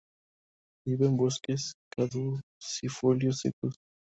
Vive 0.87 1.05
en 1.05 1.15
bosques 1.15 1.75
caducifolios 1.95 3.37
secos. 3.41 3.75